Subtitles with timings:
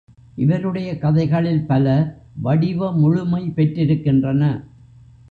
[0.35, 1.85] இவருடைய கதைகளில் பல,
[2.41, 4.63] வடிவ முழுமை பெற்றிருக்கின்றன.